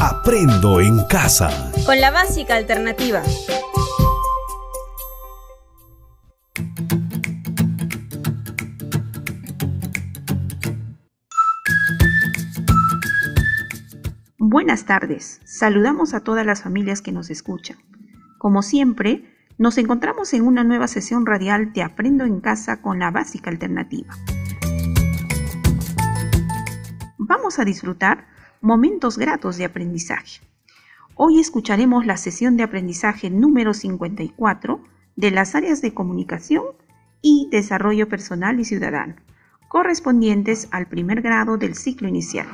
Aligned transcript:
Aprendo 0.00 0.80
en 0.80 1.04
casa. 1.06 1.72
Con 1.84 2.00
la 2.00 2.12
básica 2.12 2.54
alternativa. 2.54 3.20
Buenas 14.38 14.84
tardes. 14.84 15.40
Saludamos 15.44 16.14
a 16.14 16.20
todas 16.20 16.46
las 16.46 16.62
familias 16.62 17.02
que 17.02 17.10
nos 17.10 17.28
escuchan. 17.28 17.78
Como 18.38 18.62
siempre, 18.62 19.34
nos 19.58 19.78
encontramos 19.78 20.32
en 20.32 20.46
una 20.46 20.62
nueva 20.62 20.86
sesión 20.86 21.26
radial 21.26 21.72
de 21.72 21.82
Aprendo 21.82 22.24
en 22.24 22.40
casa 22.40 22.80
con 22.80 23.00
la 23.00 23.10
básica 23.10 23.50
alternativa. 23.50 24.14
Vamos 27.18 27.58
a 27.58 27.64
disfrutar 27.64 28.37
momentos 28.60 29.18
gratos 29.18 29.56
de 29.56 29.64
aprendizaje. 29.64 30.40
Hoy 31.14 31.40
escucharemos 31.40 32.06
la 32.06 32.16
sesión 32.16 32.56
de 32.56 32.62
aprendizaje 32.62 33.30
número 33.30 33.74
54 33.74 34.82
de 35.16 35.30
las 35.30 35.54
áreas 35.54 35.80
de 35.82 35.94
comunicación 35.94 36.64
y 37.22 37.48
desarrollo 37.50 38.08
personal 38.08 38.60
y 38.60 38.64
ciudadano, 38.64 39.16
correspondientes 39.68 40.68
al 40.70 40.86
primer 40.86 41.22
grado 41.22 41.56
del 41.56 41.74
ciclo 41.74 42.08
inicial. 42.08 42.46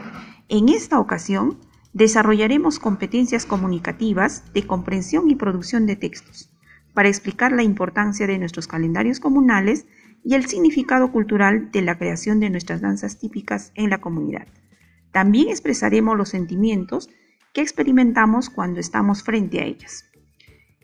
En 0.48 0.68
esta 0.68 0.98
ocasión, 0.98 1.59
desarrollaremos 1.92 2.78
competencias 2.78 3.46
comunicativas 3.46 4.52
de 4.52 4.66
comprensión 4.66 5.30
y 5.30 5.36
producción 5.36 5.86
de 5.86 5.96
textos 5.96 6.50
para 6.92 7.09
explicar 7.09 7.52
la 7.52 7.62
importancia 7.62 8.26
de 8.26 8.38
nuestros 8.38 8.66
calendarios 8.66 9.20
comunales 9.20 9.86
y 10.24 10.34
el 10.34 10.46
significado 10.46 11.12
cultural 11.12 11.70
de 11.70 11.82
la 11.82 11.98
creación 11.98 12.40
de 12.40 12.50
nuestras 12.50 12.80
danzas 12.80 13.18
típicas 13.18 13.73
en 13.74 13.90
la 13.90 14.00
comunidad. 14.00 14.46
También 15.14 15.48
expresaremos 15.48 16.18
los 16.18 16.30
sentimientos 16.30 17.09
que 17.52 17.60
experimentamos 17.60 18.51
cuando 18.51 18.80
estamos 18.80 19.23
frente 19.23 19.60
a 19.60 19.65
ellas. 19.65 20.10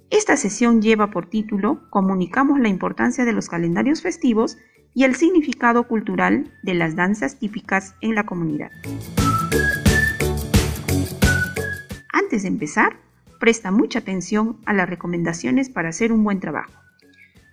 Esta 0.08 0.36
sesión 0.36 0.80
lleva 0.80 1.10
por 1.10 1.26
título 1.26 1.90
Comunicamos 1.90 2.60
la 2.60 2.68
importancia 2.68 3.24
de 3.24 3.32
los 3.32 3.48
calendarios 3.48 4.02
festivos 4.02 4.56
y 4.94 5.02
el 5.02 5.16
significado 5.16 5.88
cultural 5.88 6.56
de 6.62 6.74
las 6.74 6.94
danzas 6.94 7.40
típicas 7.40 7.96
en 8.02 8.14
la 8.14 8.24
comunidad. 8.24 8.70
Antes 12.12 12.42
de 12.42 12.48
empezar, 12.48 12.98
presta 13.40 13.72
mucha 13.72 13.98
atención 13.98 14.60
a 14.64 14.72
las 14.72 14.88
recomendaciones 14.88 15.70
para 15.70 15.88
hacer 15.88 16.12
un 16.12 16.22
buen 16.22 16.38
trabajo. 16.38 16.72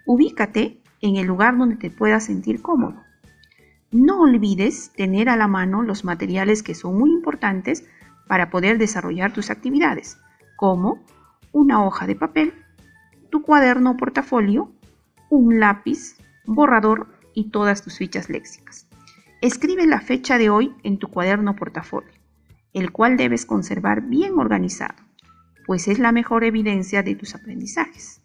Ubícate 0.05 0.79
en 1.01 1.15
el 1.15 1.25
lugar 1.25 1.57
donde 1.57 1.77
te 1.77 1.89
puedas 1.89 2.25
sentir 2.25 2.61
cómodo. 2.61 3.06
No 3.99 4.21
olvides 4.21 4.91
tener 4.95 5.27
a 5.27 5.35
la 5.35 5.47
mano 5.47 5.81
los 5.81 6.05
materiales 6.05 6.61
que 6.61 6.75
son 6.75 6.99
muy 6.99 7.09
importantes 7.09 7.83
para 8.27 8.51
poder 8.51 8.77
desarrollar 8.77 9.33
tus 9.33 9.49
actividades, 9.49 10.19
como 10.55 11.03
una 11.51 11.83
hoja 11.83 12.05
de 12.05 12.15
papel, 12.15 12.53
tu 13.31 13.41
cuaderno 13.41 13.91
o 13.91 13.97
portafolio, 13.97 14.71
un 15.31 15.59
lápiz, 15.59 16.15
borrador 16.45 17.07
y 17.33 17.49
todas 17.49 17.81
tus 17.81 17.97
fichas 17.97 18.29
léxicas. 18.29 18.87
Escribe 19.41 19.87
la 19.87 19.99
fecha 19.99 20.37
de 20.37 20.51
hoy 20.51 20.75
en 20.83 20.99
tu 20.99 21.07
cuaderno 21.07 21.51
o 21.51 21.55
portafolio 21.55 22.11
el 22.73 22.91
cual 22.91 23.17
debes 23.17 23.47
conservar 23.47 24.01
bien 24.03 24.37
organizado, 24.37 24.93
pues 25.65 25.87
es 25.87 25.97
la 25.97 26.11
mejor 26.11 26.43
evidencia 26.43 27.01
de 27.01 27.15
tus 27.15 27.33
aprendizajes. 27.33 28.21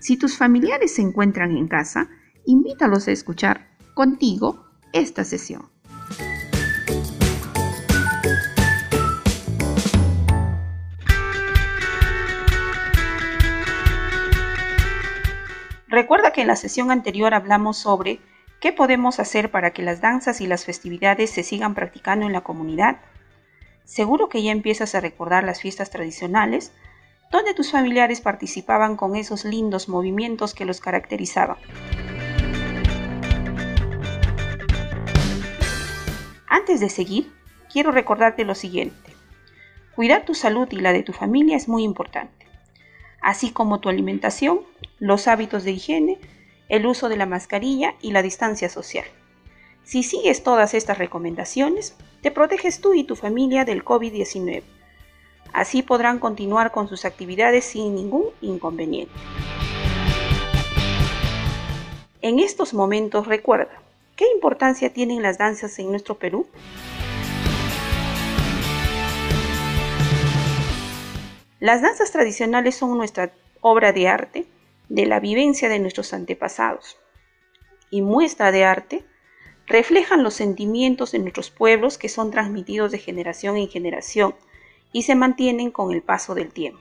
Si 0.00 0.16
tus 0.16 0.36
familiares 0.36 0.96
se 0.96 1.02
encuentran 1.02 1.56
en 1.56 1.68
casa, 1.68 2.08
invítalos 2.48 3.06
a 3.08 3.12
escuchar 3.12 3.68
contigo 3.92 4.64
esta 4.94 5.22
sesión. 5.22 5.68
Recuerda 15.88 16.32
que 16.32 16.40
en 16.40 16.46
la 16.46 16.56
sesión 16.56 16.90
anterior 16.90 17.34
hablamos 17.34 17.76
sobre 17.76 18.20
¿Qué 18.60 18.72
podemos 18.72 19.20
hacer 19.20 19.50
para 19.50 19.72
que 19.72 19.82
las 19.82 20.00
danzas 20.00 20.40
y 20.40 20.46
las 20.46 20.64
festividades 20.64 21.30
se 21.30 21.44
sigan 21.44 21.74
practicando 21.74 22.26
en 22.26 22.32
la 22.32 22.40
comunidad? 22.40 22.96
Seguro 23.84 24.28
que 24.28 24.42
ya 24.42 24.52
empiezas 24.52 24.94
a 24.94 25.00
recordar 25.00 25.44
las 25.44 25.60
fiestas 25.60 25.90
tradicionales, 25.90 26.72
donde 27.30 27.54
tus 27.54 27.70
familiares 27.70 28.20
participaban 28.20 28.96
con 28.96 29.14
esos 29.14 29.44
lindos 29.44 29.88
movimientos 29.88 30.54
que 30.54 30.64
los 30.64 30.80
caracterizaban. 30.80 31.58
Antes 36.58 36.80
de 36.80 36.90
seguir, 36.90 37.32
quiero 37.72 37.92
recordarte 37.92 38.44
lo 38.44 38.56
siguiente. 38.56 39.12
Cuidar 39.94 40.24
tu 40.24 40.34
salud 40.34 40.66
y 40.72 40.80
la 40.80 40.92
de 40.92 41.04
tu 41.04 41.12
familia 41.12 41.56
es 41.56 41.68
muy 41.68 41.84
importante, 41.84 42.46
así 43.20 43.52
como 43.52 43.78
tu 43.78 43.88
alimentación, 43.88 44.62
los 44.98 45.28
hábitos 45.28 45.62
de 45.62 45.70
higiene, 45.70 46.18
el 46.68 46.84
uso 46.84 47.08
de 47.08 47.16
la 47.16 47.26
mascarilla 47.26 47.94
y 48.02 48.10
la 48.10 48.22
distancia 48.22 48.68
social. 48.68 49.04
Si 49.84 50.02
sigues 50.02 50.42
todas 50.42 50.74
estas 50.74 50.98
recomendaciones, 50.98 51.96
te 52.22 52.32
proteges 52.32 52.80
tú 52.80 52.92
y 52.92 53.04
tu 53.04 53.14
familia 53.14 53.64
del 53.64 53.84
COVID-19. 53.84 54.64
Así 55.52 55.82
podrán 55.82 56.18
continuar 56.18 56.72
con 56.72 56.88
sus 56.88 57.04
actividades 57.04 57.66
sin 57.66 57.94
ningún 57.94 58.30
inconveniente. 58.40 59.14
En 62.20 62.40
estos 62.40 62.74
momentos 62.74 63.28
recuerda, 63.28 63.80
¿qué 64.18 64.26
importancia 64.34 64.92
tienen 64.92 65.22
las 65.22 65.38
danzas 65.38 65.78
en 65.78 65.90
nuestro 65.90 66.18
Perú? 66.18 66.48
Las 71.60 71.82
danzas 71.82 72.10
tradicionales 72.10 72.74
son 72.74 72.98
nuestra 72.98 73.32
obra 73.60 73.92
de 73.92 74.08
arte 74.08 74.46
de 74.88 75.06
la 75.06 75.20
vivencia 75.20 75.68
de 75.68 75.78
nuestros 75.78 76.12
antepasados 76.12 76.98
y 77.90 78.02
muestra 78.02 78.50
de 78.50 78.64
arte 78.64 79.04
reflejan 79.66 80.24
los 80.24 80.34
sentimientos 80.34 81.12
de 81.12 81.20
nuestros 81.20 81.50
pueblos 81.50 81.96
que 81.96 82.08
son 82.08 82.32
transmitidos 82.32 82.90
de 82.90 82.98
generación 82.98 83.56
en 83.56 83.68
generación 83.68 84.34
y 84.92 85.02
se 85.02 85.14
mantienen 85.14 85.70
con 85.70 85.92
el 85.92 86.02
paso 86.02 86.34
del 86.34 86.52
tiempo. 86.52 86.80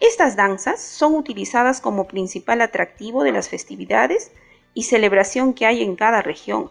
Estas 0.00 0.34
danzas 0.34 0.80
son 0.80 1.14
utilizadas 1.14 1.80
como 1.80 2.08
principal 2.08 2.60
atractivo 2.62 3.22
de 3.22 3.32
las 3.32 3.48
festividades 3.48 4.32
y 4.74 4.84
celebración 4.84 5.54
que 5.54 5.66
hay 5.66 5.82
en 5.82 5.94
cada 5.94 6.22
región. 6.22 6.70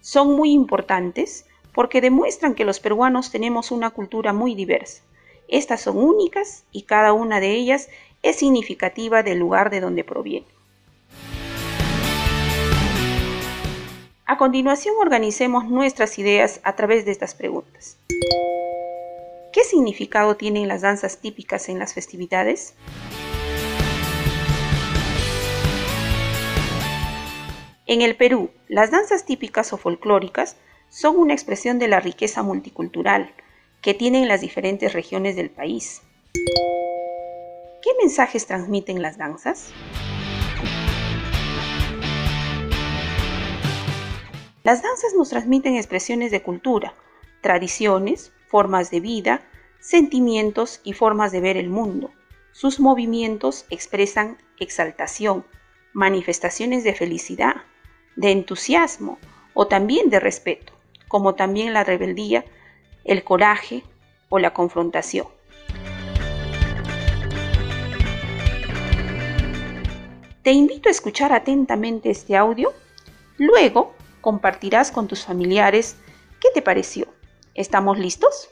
Son 0.00 0.36
muy 0.36 0.52
importantes 0.52 1.46
porque 1.72 2.00
demuestran 2.00 2.54
que 2.54 2.64
los 2.64 2.78
peruanos 2.78 3.30
tenemos 3.30 3.70
una 3.70 3.90
cultura 3.90 4.32
muy 4.32 4.54
diversa 4.54 5.02
estas 5.48 5.80
son 5.80 5.96
únicas 5.96 6.64
y 6.72 6.82
cada 6.82 7.14
una 7.14 7.40
de 7.40 7.52
ellas 7.52 7.88
es 8.22 8.36
significativa 8.36 9.22
del 9.22 9.38
lugar 9.38 9.70
de 9.70 9.80
donde 9.80 10.04
proviene. 10.04 10.46
A 14.26 14.36
continuación 14.36 14.94
organicemos 15.00 15.64
nuestras 15.64 16.18
ideas 16.18 16.60
a 16.64 16.76
través 16.76 17.06
de 17.06 17.12
estas 17.12 17.34
preguntas. 17.34 17.96
¿Qué 19.50 19.64
significado 19.64 20.36
tienen 20.36 20.68
las 20.68 20.82
danzas 20.82 21.18
típicas 21.18 21.70
en 21.70 21.78
las 21.78 21.94
festividades? 21.94 22.74
En 27.86 28.02
el 28.02 28.14
Perú, 28.16 28.50
las 28.68 28.90
danzas 28.90 29.24
típicas 29.24 29.72
o 29.72 29.78
folclóricas 29.78 30.56
son 30.90 31.16
una 31.16 31.32
expresión 31.32 31.78
de 31.78 31.88
la 31.88 31.98
riqueza 31.98 32.42
multicultural, 32.42 33.34
que 33.80 33.94
tienen 33.94 34.28
las 34.28 34.42
diferentes 34.42 34.92
regiones 34.92 35.34
del 35.34 35.48
país. 35.48 36.02
¿Qué 36.34 37.90
mensajes 37.98 38.46
transmiten 38.46 39.00
las 39.00 39.16
danzas? 39.16 39.72
Las 44.62 44.82
danzas 44.82 45.14
nos 45.16 45.30
transmiten 45.30 45.76
expresiones 45.76 46.30
de 46.30 46.42
cultura, 46.42 46.94
tradiciones, 47.40 48.32
formas 48.48 48.90
de 48.90 49.00
vida, 49.00 49.42
sentimientos 49.80 50.80
y 50.84 50.92
formas 50.92 51.32
de 51.32 51.40
ver 51.40 51.56
el 51.56 51.68
mundo. 51.68 52.10
Sus 52.52 52.80
movimientos 52.80 53.66
expresan 53.70 54.38
exaltación, 54.58 55.44
manifestaciones 55.92 56.84
de 56.84 56.94
felicidad, 56.94 57.56
de 58.16 58.32
entusiasmo 58.32 59.18
o 59.54 59.66
también 59.66 60.10
de 60.10 60.20
respeto, 60.20 60.72
como 61.06 61.34
también 61.34 61.72
la 61.72 61.84
rebeldía 61.84 62.44
el 63.04 63.24
coraje 63.24 63.82
o 64.28 64.38
la 64.38 64.52
confrontación. 64.52 65.26
Te 70.42 70.52
invito 70.52 70.88
a 70.88 70.92
escuchar 70.92 71.32
atentamente 71.32 72.10
este 72.10 72.36
audio. 72.36 72.72
Luego 73.38 73.94
compartirás 74.20 74.90
con 74.90 75.08
tus 75.08 75.24
familiares 75.24 75.96
qué 76.40 76.48
te 76.54 76.62
pareció. 76.62 77.17
¿Estamos 77.58 77.98
listos? 77.98 78.50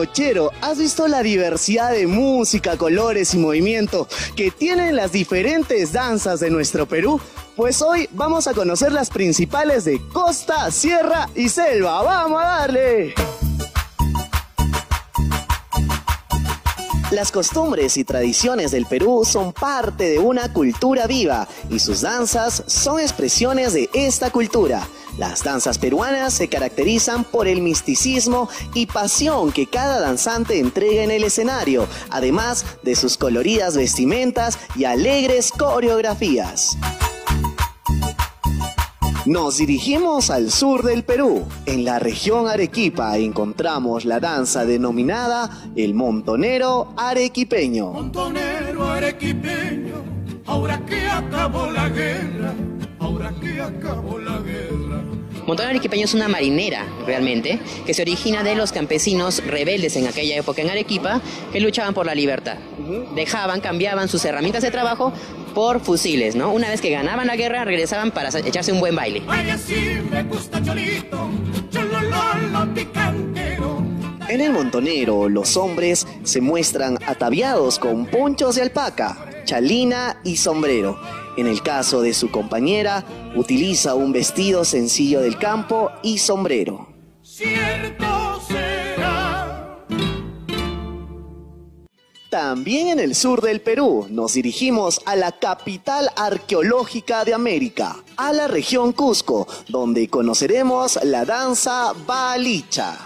Carcochero, 0.00 0.50
¿has 0.62 0.78
visto 0.78 1.06
la 1.08 1.22
diversidad 1.22 1.92
de 1.92 2.06
música, 2.06 2.76
colores 2.76 3.34
y 3.34 3.38
movimiento 3.38 4.08
que 4.34 4.50
tienen 4.50 4.96
las 4.96 5.12
diferentes 5.12 5.92
danzas 5.92 6.40
de 6.40 6.50
nuestro 6.50 6.86
Perú? 6.86 7.20
Pues 7.56 7.82
hoy 7.82 8.08
vamos 8.12 8.46
a 8.46 8.54
conocer 8.54 8.92
las 8.92 9.10
principales 9.10 9.84
de 9.84 10.00
costa, 10.12 10.70
sierra 10.70 11.28
y 11.34 11.48
selva. 11.48 12.02
¡Vamos 12.02 12.40
a 12.42 12.46
darle! 12.46 13.14
Las 17.10 17.32
costumbres 17.32 17.96
y 17.96 18.04
tradiciones 18.04 18.70
del 18.70 18.86
Perú 18.86 19.24
son 19.24 19.52
parte 19.52 20.08
de 20.08 20.20
una 20.20 20.52
cultura 20.52 21.08
viva 21.08 21.48
y 21.68 21.80
sus 21.80 22.02
danzas 22.02 22.62
son 22.68 23.00
expresiones 23.00 23.72
de 23.72 23.90
esta 23.92 24.30
cultura. 24.30 24.86
Las 25.18 25.42
danzas 25.42 25.78
peruanas 25.78 26.32
se 26.32 26.46
caracterizan 26.46 27.24
por 27.24 27.48
el 27.48 27.62
misticismo 27.62 28.48
y 28.74 28.86
pasión 28.86 29.50
que 29.50 29.66
cada 29.66 29.98
danzante 29.98 30.60
entrega 30.60 31.02
en 31.02 31.10
el 31.10 31.24
escenario, 31.24 31.88
además 32.10 32.64
de 32.84 32.94
sus 32.94 33.16
coloridas 33.16 33.76
vestimentas 33.76 34.56
y 34.76 34.84
alegres 34.84 35.50
coreografías. 35.50 36.76
Nos 39.26 39.58
dirigimos 39.58 40.30
al 40.30 40.50
sur 40.50 40.82
del 40.82 41.04
Perú. 41.04 41.46
En 41.66 41.84
la 41.84 41.98
región 41.98 42.48
Arequipa 42.48 43.18
encontramos 43.18 44.06
la 44.06 44.18
danza 44.18 44.64
denominada 44.64 45.50
el 45.76 45.92
montonero 45.92 46.94
arequipeño. 46.96 47.92
Montonero 47.92 48.88
arequipeño, 48.88 50.02
ahora 50.46 50.84
que 50.86 51.06
acabó 51.06 51.70
la 51.70 51.90
guerra, 51.90 52.54
ahora 52.98 53.34
que 53.38 53.60
acabó 53.60 54.18
la 54.18 54.38
guerra. 54.38 55.04
Montonero 55.46 55.70
arequipeño 55.70 56.04
es 56.04 56.14
una 56.14 56.28
marinera, 56.28 56.86
realmente, 57.06 57.60
que 57.84 57.92
se 57.92 58.02
origina 58.02 58.42
de 58.42 58.54
los 58.54 58.72
campesinos 58.72 59.44
rebeldes 59.44 59.96
en 59.96 60.06
aquella 60.06 60.36
época 60.36 60.62
en 60.62 60.70
Arequipa, 60.70 61.20
que 61.52 61.60
luchaban 61.60 61.92
por 61.92 62.06
la 62.06 62.14
libertad. 62.14 62.56
Dejaban, 63.14 63.60
cambiaban 63.60 64.08
sus 64.08 64.24
herramientas 64.24 64.62
de 64.62 64.70
trabajo 64.70 65.12
por 65.54 65.80
fusiles, 65.80 66.34
¿no? 66.34 66.52
Una 66.52 66.68
vez 66.68 66.80
que 66.80 66.90
ganaban 66.90 67.26
la 67.26 67.36
guerra, 67.36 67.64
regresaban 67.64 68.10
para 68.10 68.30
echarse 68.38 68.72
un 68.72 68.80
buen 68.80 68.94
baile. 68.94 69.22
En 74.28 74.40
el 74.40 74.52
montonero, 74.52 75.28
los 75.28 75.56
hombres 75.56 76.06
se 76.22 76.40
muestran 76.40 76.98
ataviados 77.06 77.78
con 77.78 78.06
ponchos 78.06 78.54
de 78.54 78.62
alpaca, 78.62 79.18
chalina 79.44 80.20
y 80.22 80.36
sombrero. 80.36 81.00
En 81.36 81.46
el 81.46 81.62
caso 81.62 82.02
de 82.02 82.14
su 82.14 82.30
compañera, 82.30 83.04
utiliza 83.34 83.94
un 83.94 84.12
vestido 84.12 84.64
sencillo 84.64 85.20
del 85.20 85.38
campo 85.38 85.90
y 86.02 86.18
sombrero. 86.18 86.88
También 92.30 92.86
en 92.86 93.00
el 93.00 93.16
sur 93.16 93.40
del 93.40 93.60
Perú 93.60 94.06
nos 94.08 94.34
dirigimos 94.34 95.00
a 95.04 95.16
la 95.16 95.32
capital 95.32 96.10
arqueológica 96.14 97.24
de 97.24 97.34
América, 97.34 97.96
a 98.16 98.32
la 98.32 98.46
región 98.46 98.92
Cusco, 98.92 99.48
donde 99.66 100.06
conoceremos 100.06 101.00
la 101.02 101.24
danza 101.24 101.92
balicha. 102.06 102.96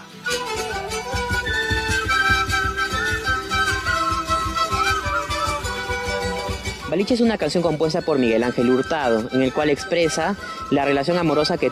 Balicha 6.87 7.15
es 7.15 7.21
una 7.21 7.39
canción 7.39 7.63
compuesta 7.63 8.01
por 8.01 8.19
Miguel 8.19 8.43
Ángel 8.43 8.69
Hurtado, 8.69 9.27
en 9.31 9.41
el 9.41 9.51
cual 9.51 9.71
expresa 9.71 10.37
la 10.69 10.85
relación 10.85 11.17
amorosa 11.17 11.57
que, 11.57 11.71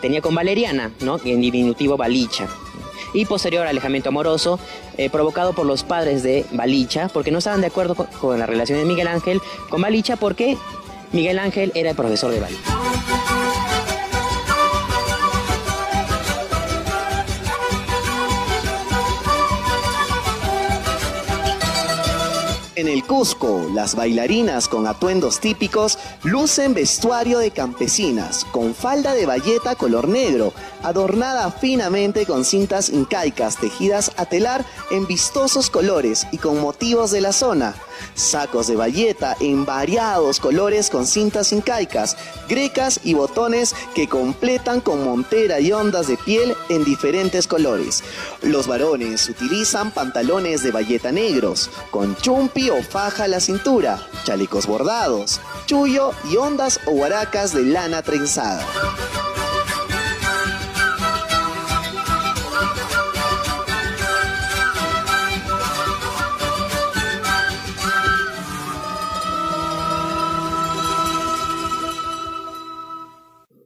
tenía 0.00 0.22
con 0.22 0.34
Valeriana, 0.34 0.90
¿no? 1.00 1.20
en 1.22 1.42
diminutivo 1.42 1.98
Balicha 1.98 2.48
y 3.12 3.24
posterior 3.24 3.66
alejamiento 3.66 4.08
amoroso 4.08 4.58
eh, 4.96 5.10
provocado 5.10 5.52
por 5.52 5.66
los 5.66 5.82
padres 5.82 6.22
de 6.22 6.44
Balicha, 6.52 7.08
porque 7.08 7.30
no 7.30 7.38
estaban 7.38 7.60
de 7.60 7.68
acuerdo 7.68 7.94
con, 7.94 8.38
la 8.38 8.46
relación 8.46 8.78
de 8.78 8.84
Miguel 8.84 9.08
Ángel 9.08 9.40
con 9.68 9.80
Balicha, 9.80 10.16
porque 10.16 10.56
Miguel 11.12 11.38
Ángel 11.38 11.72
era 11.74 11.90
el 11.90 11.96
profesor 11.96 12.30
de 12.30 12.40
Balicha. 12.40 13.17
En 22.78 22.86
el 22.86 23.02
Cusco, 23.02 23.68
las 23.74 23.96
bailarinas 23.96 24.68
con 24.68 24.86
atuendos 24.86 25.40
típicos 25.40 25.98
lucen 26.22 26.74
vestuario 26.74 27.40
de 27.40 27.50
campesinas, 27.50 28.44
con 28.52 28.72
falda 28.72 29.14
de 29.14 29.26
bayeta 29.26 29.74
color 29.74 30.06
negro, 30.06 30.52
adornada 30.84 31.50
finamente 31.50 32.24
con 32.24 32.44
cintas 32.44 32.90
incaicas 32.90 33.56
tejidas 33.56 34.12
a 34.16 34.26
telar 34.26 34.64
en 34.92 35.08
vistosos 35.08 35.70
colores 35.70 36.28
y 36.30 36.38
con 36.38 36.60
motivos 36.60 37.10
de 37.10 37.20
la 37.20 37.32
zona 37.32 37.74
sacos 38.14 38.66
de 38.66 38.76
bayeta 38.76 39.36
en 39.40 39.64
variados 39.64 40.40
colores 40.40 40.90
con 40.90 41.06
cintas 41.06 41.52
incaicas, 41.52 42.16
grecas 42.48 43.00
y 43.04 43.14
botones 43.14 43.74
que 43.94 44.08
completan 44.08 44.80
con 44.80 45.04
montera 45.04 45.60
y 45.60 45.72
ondas 45.72 46.08
de 46.08 46.16
piel 46.16 46.54
en 46.68 46.84
diferentes 46.84 47.46
colores. 47.46 48.02
Los 48.42 48.66
varones 48.66 49.28
utilizan 49.28 49.90
pantalones 49.90 50.62
de 50.62 50.70
bayeta 50.70 51.12
negros, 51.12 51.70
con 51.90 52.16
chumpi 52.16 52.70
o 52.70 52.82
faja 52.82 53.24
a 53.24 53.28
la 53.28 53.40
cintura, 53.40 54.06
chalecos 54.24 54.66
bordados, 54.66 55.40
chullo 55.66 56.12
y 56.30 56.36
ondas 56.36 56.80
o 56.86 56.92
guaracas 56.92 57.52
de 57.52 57.62
lana 57.64 58.02
trenzada. 58.02 58.64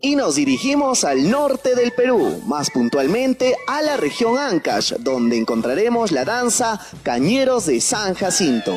Y 0.04 0.16
nos 0.16 0.34
dirigimos 0.34 1.04
al 1.04 1.30
norte 1.30 1.76
del 1.76 1.92
Perú, 1.92 2.42
más 2.46 2.70
puntualmente 2.70 3.56
a 3.68 3.82
la 3.82 3.96
región 3.96 4.36
Ancash, 4.36 4.94
donde 4.98 5.38
encontraremos 5.38 6.10
la 6.10 6.24
danza 6.24 6.80
Cañeros 7.04 7.66
de 7.66 7.80
San 7.80 8.14
Jacinto. 8.14 8.76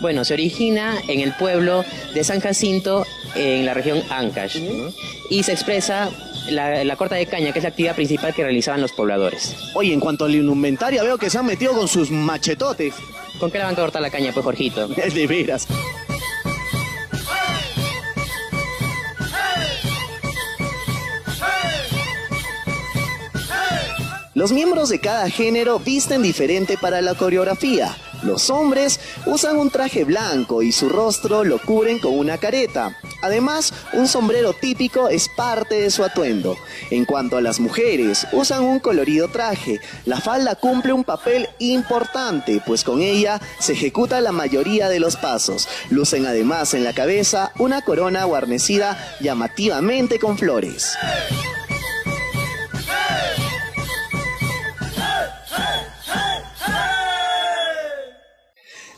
Bueno, 0.00 0.24
se 0.24 0.34
origina 0.34 0.94
en 1.08 1.18
el 1.18 1.32
pueblo 1.34 1.84
de 2.14 2.22
San 2.22 2.40
Jacinto, 2.40 3.04
en 3.34 3.66
la 3.66 3.74
región 3.74 4.00
Ancash, 4.10 4.58
y 5.28 5.42
se 5.42 5.50
expresa 5.50 6.10
la, 6.50 6.96
corta 6.96 7.14
de 7.14 7.26
caña, 7.26 7.52
que 7.52 7.58
es 7.58 7.62
la 7.62 7.70
actividad 7.70 7.94
principal 7.94 8.34
que 8.34 8.42
realizaban 8.42 8.80
los 8.80 8.92
pobladores. 8.92 9.54
Oye, 9.74 9.92
en 9.92 10.00
cuanto 10.00 10.24
al 10.24 10.34
indumentaria, 10.34 11.02
veo 11.02 11.18
que 11.18 11.30
se 11.30 11.38
han 11.38 11.46
metido 11.46 11.72
con 11.72 11.88
sus 11.88 12.10
machetotes. 12.10 12.94
¿Con 13.38 13.50
qué 13.50 13.58
le 13.58 13.64
van 13.64 13.74
a 13.74 13.76
cortar 13.76 14.02
la 14.02 14.10
caña, 14.10 14.32
pues, 14.32 14.44
Jorgito? 14.44 14.88
de 14.88 15.26
veras. 15.26 15.66
Los 24.36 24.52
miembros 24.52 24.90
de 24.90 25.00
cada 25.00 25.30
género 25.30 25.78
visten 25.78 26.22
diferente 26.22 26.76
para 26.76 27.00
la 27.00 27.14
coreografía. 27.14 27.96
Los 28.22 28.50
hombres 28.50 29.00
usan 29.24 29.56
un 29.56 29.70
traje 29.70 30.04
blanco 30.04 30.62
y 30.62 30.72
su 30.72 30.90
rostro 30.90 31.42
lo 31.42 31.58
cubren 31.58 31.98
con 31.98 32.18
una 32.18 32.36
careta. 32.36 32.98
Además, 33.26 33.74
un 33.92 34.06
sombrero 34.06 34.52
típico 34.52 35.08
es 35.08 35.28
parte 35.28 35.80
de 35.80 35.90
su 35.90 36.04
atuendo. 36.04 36.56
En 36.90 37.04
cuanto 37.04 37.36
a 37.36 37.40
las 37.40 37.58
mujeres, 37.58 38.24
usan 38.30 38.62
un 38.62 38.78
colorido 38.78 39.26
traje. 39.28 39.80
La 40.04 40.20
falda 40.20 40.54
cumple 40.54 40.92
un 40.92 41.02
papel 41.02 41.48
importante, 41.58 42.62
pues 42.64 42.84
con 42.84 43.02
ella 43.02 43.40
se 43.58 43.72
ejecuta 43.72 44.20
la 44.20 44.30
mayoría 44.30 44.88
de 44.88 45.00
los 45.00 45.16
pasos. 45.16 45.68
Lucen 45.90 46.24
además 46.26 46.72
en 46.74 46.84
la 46.84 46.92
cabeza 46.92 47.50
una 47.58 47.82
corona 47.82 48.24
guarnecida 48.24 48.96
llamativamente 49.20 50.20
con 50.20 50.38
flores. 50.38 50.96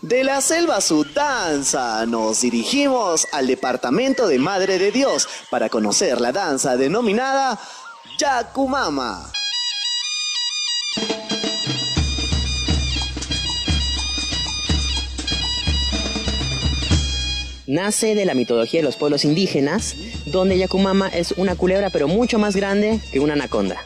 De 0.08 0.24
la 0.24 0.40
selva 0.40 0.80
su 0.80 1.04
danza, 1.04 2.06
nos 2.06 2.40
dirigimos 2.40 3.26
al 3.30 3.46
departamento 3.46 4.26
de 4.26 4.38
Madre 4.38 4.78
de 4.78 4.90
Dios 4.90 5.28
para 5.50 5.68
conocer 5.68 6.18
la 6.18 6.32
danza 6.32 6.78
denominada 6.78 7.60
Yakumama. 8.18 9.30
Nace 17.66 18.14
de 18.14 18.24
la 18.24 18.32
mitología 18.32 18.80
de 18.80 18.84
los 18.84 18.96
pueblos 18.96 19.26
indígenas, 19.26 19.94
donde 20.24 20.56
Yakumama 20.56 21.08
es 21.08 21.32
una 21.32 21.54
culebra 21.54 21.90
pero 21.90 22.08
mucho 22.08 22.38
más 22.38 22.56
grande 22.56 22.98
que 23.12 23.20
una 23.20 23.34
anaconda. 23.34 23.84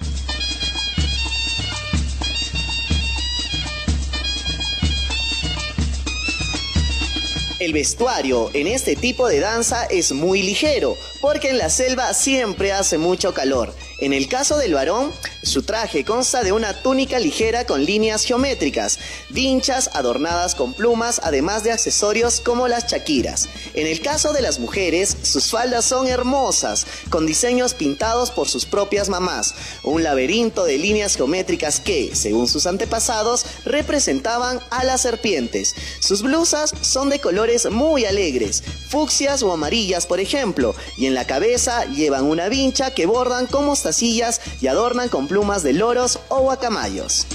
El 7.63 7.73
vestuario 7.73 8.51
en 8.55 8.67
este 8.67 8.97
tipo 8.97 9.29
de 9.29 9.39
danza 9.39 9.85
es 9.85 10.11
muy 10.11 10.43
ligero, 10.43 10.97
porque 11.21 11.51
en 11.51 11.59
la 11.59 11.71
selva 11.71 12.13
siempre 12.13 12.73
hace 12.73 12.99
mucho 12.99 13.35
calor. 13.35 13.73
En 14.01 14.13
el 14.13 14.27
caso 14.27 14.59
del 14.59 14.75
varón, 14.75 15.13
su 15.43 15.63
traje 15.63 16.05
consta 16.05 16.43
de 16.43 16.53
una 16.53 16.83
túnica 16.83 17.19
ligera 17.19 17.67
con 17.67 17.85
líneas 17.85 18.25
geométricas, 18.25 18.99
vinchas 19.31 19.91
adornadas 19.93 20.55
con 20.55 20.73
plumas, 20.73 21.21
además 21.25 21.65
de 21.65 21.73
accesorios 21.73 22.41
como 22.41 22.69
las 22.69 22.87
chaquiras. 22.87 23.49
En 23.75 23.87
el 23.87 24.01
caso 24.01 24.33
de 24.33 24.43
las 24.43 24.59
mujeres, 24.59 25.17
sus 25.23 25.51
faldas 25.51 25.85
son 25.85 26.07
hermosas, 26.07 26.87
con 27.11 27.27
diseños 27.27 27.75
pintados 27.75 28.31
por 28.31 28.49
sus 28.49 28.65
propias 28.65 29.09
mamás, 29.09 29.55
un 29.83 30.03
laberinto 30.03 30.65
de 30.65 30.79
líneas 30.79 31.17
geométricas 31.17 31.81
que, 31.81 32.15
según 32.15 32.49
sus 32.49 32.67
antepasados, 32.67 33.45
representaban 33.65 34.61
a 34.71 34.85
las 34.85 35.01
serpientes. 35.03 35.75
Sus 36.01 36.23
blusas 36.23 36.73
son 36.81 37.11
de 37.11 37.21
colores 37.21 37.71
muy 37.71 38.05
alegres, 38.05 38.63
fucsias 38.89 39.43
o 39.43 39.53
amarillas 39.53 40.07
por 40.07 40.21
ejemplo, 40.21 40.75
y 40.97 41.07
en 41.07 41.15
la 41.15 41.27
cabeza 41.27 41.85
llevan 41.87 42.25
una 42.25 42.49
vincha 42.49 42.95
que 42.95 43.07
bordan 43.07 43.47
como 43.47 43.77
sillas 43.77 44.41
y 44.61 44.67
adornan 44.67 45.09
con 45.09 45.27
plumas 45.33 45.63
de 45.63 45.73
loros 45.73 46.19
o 46.29 46.41
guacamayos. 46.43 47.27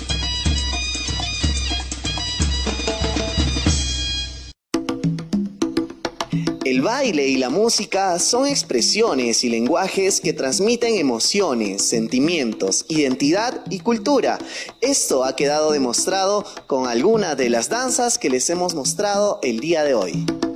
El 6.63 6.83
baile 6.83 7.27
y 7.27 7.37
la 7.37 7.49
música 7.49 8.19
son 8.19 8.45
expresiones 8.45 9.43
y 9.43 9.49
lenguajes 9.49 10.21
que 10.21 10.31
transmiten 10.33 10.93
emociones, 10.93 11.81
sentimientos, 11.81 12.85
identidad 12.87 13.63
y 13.71 13.79
cultura. 13.79 14.37
Esto 14.79 15.23
ha 15.23 15.35
quedado 15.35 15.71
demostrado 15.71 16.45
con 16.67 16.85
algunas 16.85 17.35
de 17.35 17.49
las 17.49 17.67
danzas 17.67 18.19
que 18.19 18.29
les 18.29 18.47
hemos 18.51 18.75
mostrado 18.75 19.39
el 19.41 19.59
día 19.59 19.83
de 19.83 19.95
hoy 19.95 20.46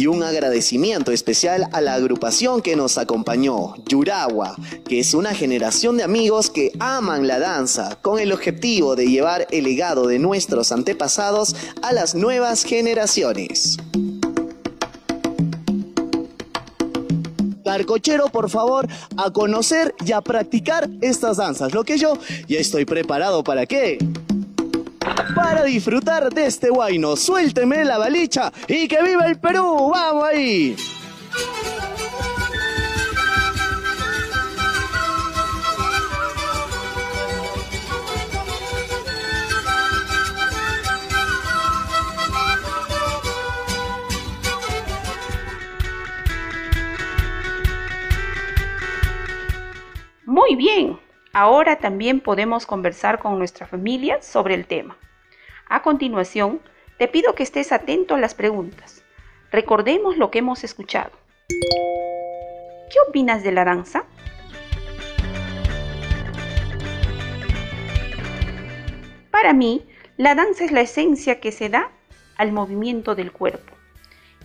y 0.00 0.06
un 0.06 0.22
agradecimiento 0.22 1.12
especial 1.12 1.68
a 1.72 1.82
la 1.82 1.92
agrupación 1.92 2.62
que 2.62 2.74
nos 2.74 2.96
acompañó, 2.96 3.74
Yurawa, 3.84 4.56
que 4.88 4.98
es 4.98 5.12
una 5.12 5.34
generación 5.34 5.98
de 5.98 6.04
amigos 6.04 6.48
que 6.48 6.72
aman 6.80 7.26
la 7.26 7.38
danza 7.38 7.98
con 8.00 8.18
el 8.18 8.32
objetivo 8.32 8.96
de 8.96 9.08
llevar 9.08 9.46
el 9.50 9.64
legado 9.64 10.06
de 10.06 10.18
nuestros 10.18 10.72
antepasados 10.72 11.54
a 11.82 11.92
las 11.92 12.14
nuevas 12.14 12.64
generaciones. 12.64 13.76
Carcochero, 17.62 18.28
por 18.28 18.48
favor, 18.48 18.88
a 19.18 19.30
conocer 19.30 19.94
y 20.04 20.12
a 20.12 20.22
practicar 20.22 20.88
estas 21.02 21.36
danzas. 21.36 21.74
Lo 21.74 21.84
que 21.84 21.98
yo 21.98 22.14
ya 22.48 22.58
estoy 22.58 22.86
preparado 22.86 23.44
para 23.44 23.66
qué 23.66 23.98
para 25.42 25.64
disfrutar 25.64 26.30
de 26.30 26.46
este 26.46 26.68
guayno. 26.68 27.16
Suélteme 27.16 27.84
la 27.84 27.96
balicha 27.96 28.52
y 28.68 28.86
que 28.86 29.02
viva 29.02 29.26
el 29.26 29.38
Perú. 29.38 29.90
¡Vamos 29.90 30.24
ahí! 30.24 30.76
Muy 50.26 50.54
bien, 50.54 50.98
ahora 51.32 51.76
también 51.76 52.20
podemos 52.20 52.66
conversar 52.66 53.18
con 53.18 53.38
nuestra 53.38 53.66
familia 53.66 54.20
sobre 54.20 54.54
el 54.54 54.66
tema. 54.66 54.96
A 55.72 55.82
continuación, 55.82 56.60
te 56.98 57.06
pido 57.06 57.36
que 57.36 57.44
estés 57.44 57.70
atento 57.70 58.16
a 58.16 58.18
las 58.18 58.34
preguntas. 58.34 59.04
Recordemos 59.52 60.16
lo 60.16 60.28
que 60.32 60.40
hemos 60.40 60.64
escuchado. 60.64 61.12
¿Qué 61.48 62.98
opinas 63.08 63.44
de 63.44 63.52
la 63.52 63.64
danza? 63.64 64.02
Para 69.30 69.52
mí, 69.52 69.86
la 70.16 70.34
danza 70.34 70.64
es 70.64 70.72
la 70.72 70.80
esencia 70.80 71.38
que 71.38 71.52
se 71.52 71.68
da 71.68 71.92
al 72.36 72.50
movimiento 72.50 73.14
del 73.14 73.30
cuerpo 73.30 73.72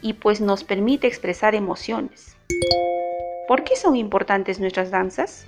y 0.02 0.14
pues 0.14 0.42
nos 0.42 0.64
permite 0.64 1.08
expresar 1.08 1.56
emociones. 1.56 2.38
¿Por 3.48 3.64
qué 3.64 3.76
son 3.76 3.96
importantes 3.96 4.60
nuestras 4.60 4.92
danzas? 4.92 5.48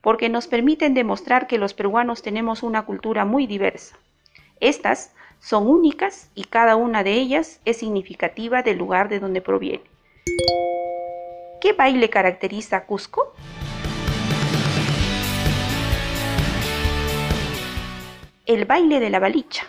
Porque 0.00 0.28
nos 0.28 0.46
permiten 0.46 0.94
demostrar 0.94 1.46
que 1.46 1.58
los 1.58 1.74
peruanos 1.74 2.22
tenemos 2.22 2.62
una 2.62 2.84
cultura 2.86 3.24
muy 3.24 3.46
diversa. 3.46 3.98
Estas 4.60 5.12
son 5.40 5.66
únicas 5.66 6.30
y 6.34 6.44
cada 6.44 6.76
una 6.76 7.02
de 7.02 7.14
ellas 7.14 7.60
es 7.64 7.78
significativa 7.78 8.62
del 8.62 8.78
lugar 8.78 9.08
de 9.08 9.20
donde 9.20 9.40
proviene. 9.40 9.84
¿Qué 11.60 11.72
baile 11.72 12.08
caracteriza 12.08 12.78
a 12.78 12.86
Cusco? 12.86 13.34
El 18.46 18.64
baile 18.64 19.00
de 19.00 19.10
la 19.10 19.18
balicha. 19.18 19.66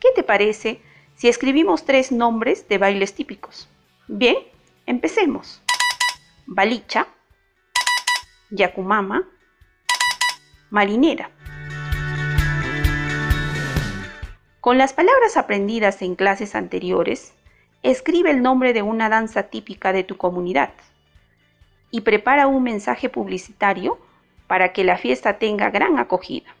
¿Qué 0.00 0.08
te 0.14 0.22
parece 0.22 0.80
si 1.16 1.28
escribimos 1.28 1.84
tres 1.84 2.12
nombres 2.12 2.68
de 2.68 2.78
bailes 2.78 3.14
típicos? 3.14 3.68
Bien, 4.08 4.36
empecemos. 4.86 5.62
Balicha, 6.46 7.08
Yacumama, 8.54 9.26
marinera. 10.68 11.30
Con 14.60 14.76
las 14.76 14.92
palabras 14.92 15.38
aprendidas 15.38 16.02
en 16.02 16.16
clases 16.16 16.54
anteriores, 16.54 17.32
escribe 17.82 18.30
el 18.30 18.42
nombre 18.42 18.74
de 18.74 18.82
una 18.82 19.08
danza 19.08 19.44
típica 19.44 19.94
de 19.94 20.04
tu 20.04 20.18
comunidad 20.18 20.74
y 21.90 22.02
prepara 22.02 22.46
un 22.46 22.62
mensaje 22.62 23.08
publicitario 23.08 23.98
para 24.48 24.74
que 24.74 24.84
la 24.84 24.98
fiesta 24.98 25.38
tenga 25.38 25.70
gran 25.70 25.98
acogida. 25.98 26.54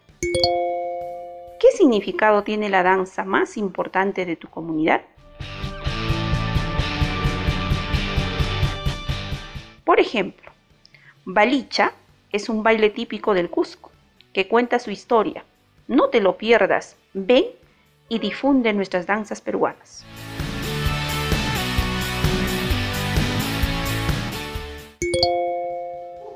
¿Qué 1.60 1.76
significado 1.76 2.42
tiene 2.42 2.70
la 2.70 2.82
danza 2.82 3.22
más 3.26 3.58
importante 3.58 4.24
de 4.24 4.36
tu 4.36 4.48
comunidad? 4.48 5.02
Por 9.84 10.00
ejemplo, 10.00 10.51
Balicha 11.24 11.92
es 12.32 12.48
un 12.48 12.64
baile 12.64 12.90
típico 12.90 13.32
del 13.32 13.48
Cusco 13.48 13.92
que 14.32 14.48
cuenta 14.48 14.80
su 14.80 14.90
historia. 14.90 15.44
No 15.86 16.08
te 16.08 16.20
lo 16.20 16.36
pierdas, 16.36 16.96
ven 17.14 17.44
y 18.08 18.18
difunde 18.18 18.72
nuestras 18.72 19.06
danzas 19.06 19.40
peruanas. 19.40 20.04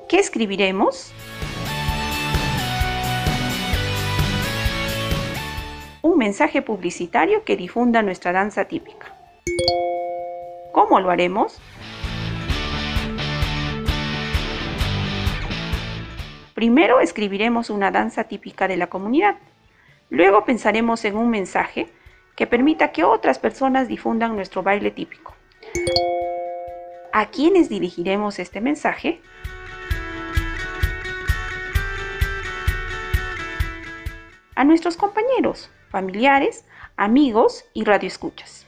¿Qué 0.08 0.20
escribiremos? 0.20 1.12
Un 6.02 6.16
mensaje 6.16 6.62
publicitario 6.62 7.42
que 7.42 7.56
difunda 7.56 8.02
nuestra 8.02 8.30
danza 8.30 8.66
típica. 8.66 9.12
¿Cómo 10.70 11.00
lo 11.00 11.10
haremos? 11.10 11.60
Primero 16.56 17.00
escribiremos 17.00 17.68
una 17.68 17.90
danza 17.90 18.24
típica 18.24 18.66
de 18.66 18.78
la 18.78 18.86
comunidad. 18.86 19.36
Luego 20.08 20.46
pensaremos 20.46 21.04
en 21.04 21.14
un 21.14 21.28
mensaje 21.28 21.86
que 22.34 22.46
permita 22.46 22.92
que 22.92 23.04
otras 23.04 23.38
personas 23.38 23.88
difundan 23.88 24.34
nuestro 24.34 24.62
baile 24.62 24.90
típico. 24.90 25.34
¿A 27.12 27.26
quiénes 27.26 27.68
dirigiremos 27.68 28.38
este 28.38 28.62
mensaje? 28.62 29.20
A 34.54 34.64
nuestros 34.64 34.96
compañeros, 34.96 35.70
familiares, 35.90 36.64
amigos 36.96 37.66
y 37.74 37.84
radioescuchas. 37.84 38.65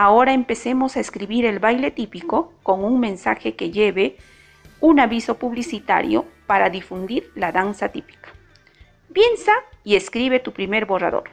Ahora 0.00 0.32
empecemos 0.32 0.96
a 0.96 1.00
escribir 1.00 1.44
el 1.44 1.58
baile 1.58 1.90
típico 1.90 2.52
con 2.62 2.84
un 2.84 3.00
mensaje 3.00 3.56
que 3.56 3.72
lleve 3.72 4.16
un 4.78 5.00
aviso 5.00 5.38
publicitario 5.38 6.24
para 6.46 6.70
difundir 6.70 7.32
la 7.34 7.50
danza 7.50 7.88
típica. 7.88 8.28
Piensa 9.12 9.50
y 9.82 9.96
escribe 9.96 10.38
tu 10.38 10.52
primer 10.52 10.86
borrador. 10.86 11.24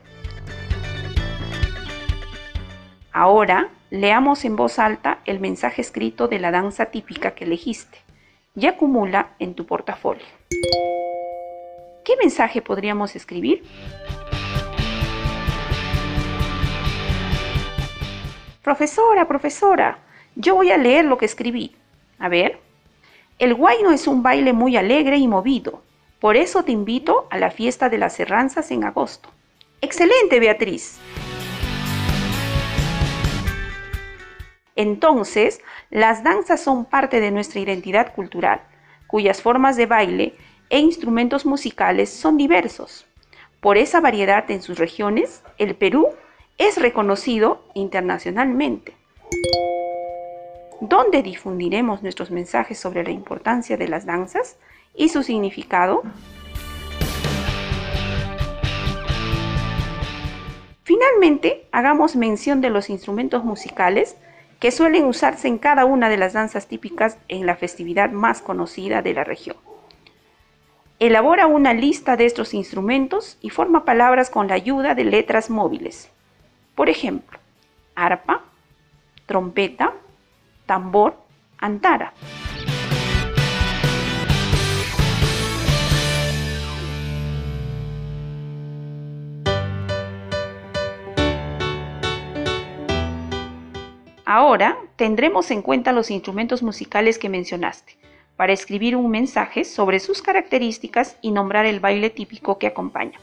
Ahora 3.11 3.69
leamos 3.91 4.43
en 4.45 4.55
voz 4.55 4.79
alta 4.79 5.19
el 5.25 5.39
mensaje 5.39 5.83
escrito 5.83 6.27
de 6.27 6.39
la 6.39 6.49
danza 6.49 6.87
típica 6.87 7.35
que 7.35 7.43
elegiste 7.43 7.99
y 8.55 8.65
acumula 8.65 9.35
en 9.37 9.53
tu 9.53 9.67
portafolio. 9.67 10.25
¿Qué 12.03 12.17
mensaje 12.19 12.63
podríamos 12.63 13.15
escribir? 13.15 13.61
Profesora, 18.65 19.27
profesora, 19.27 19.99
yo 20.33 20.55
voy 20.55 20.71
a 20.71 20.77
leer 20.77 21.05
lo 21.05 21.19
que 21.19 21.25
escribí. 21.25 21.75
A 22.17 22.29
ver, 22.29 22.59
El 23.37 23.53
guayno 23.53 23.91
es 23.91 24.07
un 24.07 24.23
baile 24.23 24.53
muy 24.53 24.75
alegre 24.75 25.17
y 25.17 25.27
movido, 25.27 25.83
por 26.19 26.35
eso 26.35 26.63
te 26.63 26.71
invito 26.71 27.27
a 27.29 27.37
la 27.37 27.51
fiesta 27.51 27.89
de 27.89 27.99
las 27.99 28.19
Herranzas 28.19 28.71
en 28.71 28.83
agosto. 28.83 29.29
¡Excelente, 29.81 30.39
Beatriz! 30.39 30.97
Entonces, 34.75 35.61
las 35.91 36.23
danzas 36.23 36.59
son 36.59 36.85
parte 36.85 37.19
de 37.19 37.29
nuestra 37.29 37.59
identidad 37.59 38.15
cultural, 38.15 38.61
cuyas 39.05 39.43
formas 39.43 39.77
de 39.77 39.85
baile 39.85 40.33
e 40.71 40.79
instrumentos 40.79 41.45
musicales 41.45 42.09
son 42.09 42.35
diversos. 42.35 43.05
Por 43.59 43.77
esa 43.77 44.01
variedad 44.01 44.49
en 44.49 44.63
sus 44.63 44.79
regiones, 44.79 45.43
el 45.59 45.75
Perú 45.75 46.15
es 46.57 46.77
reconocido 46.77 47.61
internacionalmente. 47.73 48.93
¿Dónde 50.79 51.21
difundiremos 51.21 52.01
nuestros 52.01 52.31
mensajes 52.31 52.79
sobre 52.79 53.03
la 53.03 53.11
importancia 53.11 53.75
de 53.75 53.87
las 53.87 54.05
danzas 54.05 54.57
y 54.95 55.09
su 55.09 55.23
significado? 55.23 56.03
Finalmente, 60.83 61.67
hagamos 61.71 62.15
mención 62.15 62.61
de 62.61 62.69
los 62.69 62.89
instrumentos 62.89 63.43
musicales 63.43 64.15
que 64.59 64.71
suelen 64.71 65.05
usarse 65.05 65.49
en 65.49 65.57
cada 65.57 65.83
una 65.83 66.07
de 66.07 66.17
las 66.17 66.33
danzas 66.33 66.67
típicas 66.67 67.17
en 67.27 67.45
la 67.45 67.57
festividad 67.57 68.11
más 68.11 68.41
conocida 68.41 69.01
de 69.01 69.13
la 69.13 69.25
región. 69.25 69.57
Elabora 70.99 71.47
una 71.47 71.73
lista 71.73 72.15
de 72.15 72.25
estos 72.25 72.53
instrumentos 72.53 73.37
y 73.41 73.49
forma 73.49 73.83
palabras 73.83 74.29
con 74.29 74.47
la 74.47 74.53
ayuda 74.53 74.95
de 74.95 75.03
letras 75.03 75.49
móviles. 75.49 76.09
Por 76.75 76.89
ejemplo, 76.89 77.39
arpa, 77.95 78.43
trompeta, 79.25 79.93
tambor, 80.65 81.15
antara. 81.57 82.13
Ahora 94.25 94.77
tendremos 94.97 95.49
en 95.51 95.61
cuenta 95.61 95.93
los 95.93 96.11
instrumentos 96.11 96.61
musicales 96.61 97.17
que 97.17 97.29
mencionaste 97.29 97.95
para 98.35 98.51
escribir 98.51 98.97
un 98.97 99.09
mensaje 99.09 99.63
sobre 99.63 100.01
sus 100.01 100.21
características 100.21 101.15
y 101.21 101.31
nombrar 101.31 101.65
el 101.65 101.79
baile 101.79 102.09
típico 102.09 102.57
que 102.57 102.67
acompaña. 102.67 103.17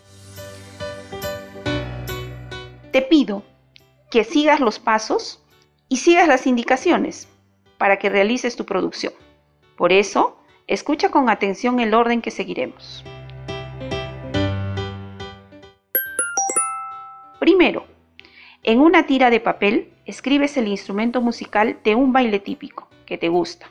Te 2.93 3.01
pido 3.01 3.43
que 4.11 4.23
sigas 4.23 4.61
los 4.61 4.79
pasos 4.79 5.43
y 5.89 5.97
sigas 5.97 6.29
las 6.29 6.47
indicaciones 6.47 7.27
para 7.79 7.99
que 7.99 8.11
realices 8.11 8.55
tu 8.55 8.67
producción. 8.67 9.15
Por 9.79 9.93
eso, 9.93 10.37
escucha 10.67 11.11
con 11.11 11.31
atención 11.31 11.81
el 11.81 11.95
orden 11.95 12.21
que 12.21 12.31
seguiremos. 12.31 13.03
Primero, 17.41 17.87
en 18.63 18.81
una 18.81 19.07
tira 19.07 19.31
de 19.31 19.41
papel 19.41 19.95
escribes 20.05 20.59
el 20.59 20.69
instrumento 20.69 21.23
musical 21.23 21.79
de 21.83 21.95
un 21.95 22.13
baile 22.13 22.41
típico 22.41 22.89
que 23.07 23.17
te 23.17 23.31
gusta. 23.31 23.71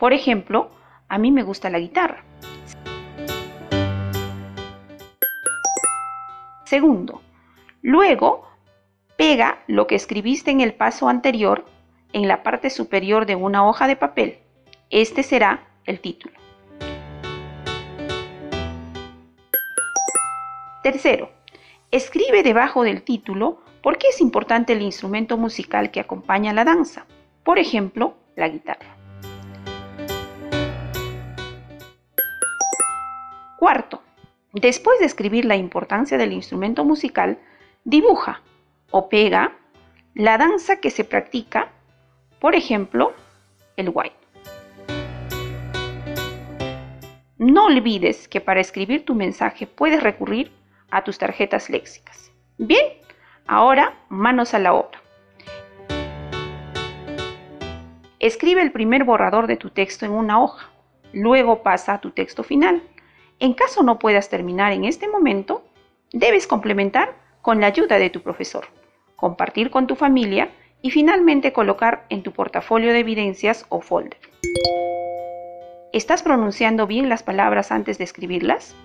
Por 0.00 0.12
ejemplo, 0.12 0.72
a 1.08 1.16
mí 1.16 1.30
me 1.30 1.44
gusta 1.44 1.70
la 1.70 1.78
guitarra. 1.78 2.24
Segundo, 6.64 7.22
luego 7.82 8.47
pega 9.18 9.58
lo 9.66 9.88
que 9.88 9.96
escribiste 9.96 10.52
en 10.52 10.60
el 10.60 10.74
paso 10.74 11.08
anterior 11.08 11.64
en 12.12 12.28
la 12.28 12.44
parte 12.44 12.70
superior 12.70 13.26
de 13.26 13.34
una 13.34 13.68
hoja 13.68 13.88
de 13.88 13.96
papel. 13.96 14.38
Este 14.90 15.24
será 15.24 15.66
el 15.86 15.98
título. 15.98 16.34
Tercero, 20.84 21.30
escribe 21.90 22.44
debajo 22.44 22.84
del 22.84 23.02
título 23.02 23.60
por 23.82 23.98
qué 23.98 24.06
es 24.06 24.20
importante 24.20 24.72
el 24.72 24.82
instrumento 24.82 25.36
musical 25.36 25.90
que 25.90 25.98
acompaña 25.98 26.52
la 26.52 26.64
danza. 26.64 27.04
Por 27.42 27.58
ejemplo, 27.58 28.14
la 28.36 28.48
guitarra. 28.48 28.96
Cuarto, 33.58 34.00
después 34.52 35.00
de 35.00 35.06
escribir 35.06 35.44
la 35.44 35.56
importancia 35.56 36.16
del 36.16 36.32
instrumento 36.32 36.84
musical, 36.84 37.40
dibuja 37.82 38.42
o 38.90 39.08
pega 39.08 39.52
la 40.14 40.38
danza 40.38 40.76
que 40.76 40.90
se 40.90 41.04
practica 41.04 41.70
por 42.40 42.54
ejemplo, 42.54 43.14
el 43.76 43.90
white. 43.92 44.14
No 47.38 47.66
olvides 47.66 48.28
que 48.28 48.40
para 48.40 48.60
escribir 48.60 49.04
tu 49.04 49.14
mensaje 49.14 49.66
puedes 49.66 50.02
recurrir 50.02 50.52
a 50.90 51.04
tus 51.04 51.18
tarjetas 51.18 51.70
léxicas. 51.70 52.32
Bien, 52.58 52.84
ahora 53.46 53.94
manos 54.08 54.54
a 54.54 54.58
la 54.58 54.72
obra. 54.72 55.00
Escribe 58.20 58.62
el 58.62 58.72
primer 58.72 59.04
borrador 59.04 59.46
de 59.46 59.56
tu 59.56 59.70
texto 59.70 60.04
en 60.04 60.12
una 60.12 60.42
hoja, 60.42 60.68
luego 61.12 61.62
pasa 61.62 61.94
a 61.94 62.00
tu 62.00 62.10
texto 62.10 62.42
final. 62.42 62.82
En 63.38 63.54
caso 63.54 63.84
no 63.84 64.00
puedas 64.00 64.28
terminar 64.28 64.72
en 64.72 64.84
este 64.84 65.06
momento, 65.06 65.64
debes 66.12 66.48
complementar 66.48 67.14
con 67.48 67.62
la 67.62 67.68
ayuda 67.68 67.98
de 67.98 68.10
tu 68.10 68.20
profesor, 68.20 68.66
compartir 69.16 69.70
con 69.70 69.86
tu 69.86 69.96
familia 69.96 70.50
y 70.82 70.90
finalmente 70.90 71.54
colocar 71.54 72.04
en 72.10 72.22
tu 72.22 72.32
portafolio 72.32 72.92
de 72.92 72.98
evidencias 72.98 73.64
o 73.70 73.80
folder. 73.80 74.18
¿Estás 75.94 76.22
pronunciando 76.22 76.86
bien 76.86 77.08
las 77.08 77.22
palabras 77.22 77.72
antes 77.72 77.96
de 77.96 78.04
escribirlas? 78.04 78.76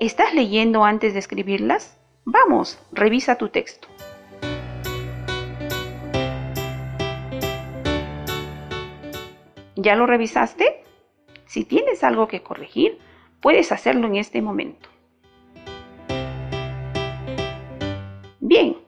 ¿Estás 0.00 0.34
leyendo 0.34 0.84
antes 0.84 1.14
de 1.14 1.18
escribirlas? 1.18 1.96
Vamos, 2.26 2.78
revisa 2.92 3.38
tu 3.38 3.48
texto. 3.48 3.88
¿Ya 9.76 9.96
lo 9.96 10.06
revisaste? 10.06 10.83
Si 11.54 11.64
tienes 11.64 12.02
algo 12.02 12.26
que 12.26 12.42
corregir, 12.42 12.98
Puedes 13.44 13.72
hacerlo 13.72 14.06
en 14.06 14.16
este 14.16 14.40
momento. 14.40 14.88
Bien, 18.40 18.78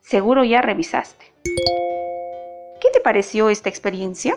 seguro 0.00 0.42
ya 0.42 0.60
revisaste. 0.62 1.26
¿Qué 2.80 2.88
te 2.92 2.98
pareció 2.98 3.50
esta 3.50 3.68
experiencia? 3.68 4.36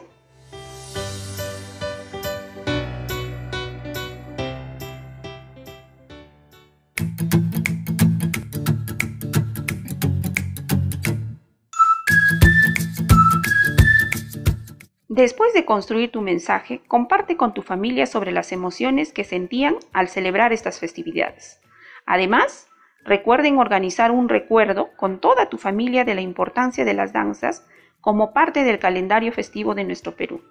Después 15.15 15.53
de 15.53 15.63
construir 15.63 16.09
tu 16.09 16.21
mensaje, 16.21 16.81
comparte 16.87 17.37
con 17.37 17.53
tu 17.53 17.61
familia 17.61 18.07
sobre 18.07 18.31
las 18.31 18.51
emociones 18.51 19.13
que 19.13 19.23
sentían 19.23 19.75
al 19.93 20.07
celebrar 20.07 20.53
estas 20.53 20.79
festividades. 20.79 21.61
Además, 22.07 22.67
recuerden 23.03 23.59
organizar 23.59 24.09
un 24.09 24.27
recuerdo 24.27 24.89
con 24.97 25.19
toda 25.19 25.49
tu 25.49 25.59
familia 25.59 26.03
de 26.03 26.15
la 26.15 26.21
importancia 26.21 26.83
de 26.83 26.95
las 26.95 27.13
danzas 27.13 27.63
como 28.01 28.33
parte 28.33 28.63
del 28.63 28.79
calendario 28.79 29.31
festivo 29.31 29.75
de 29.75 29.83
nuestro 29.83 30.15
Perú. 30.15 30.41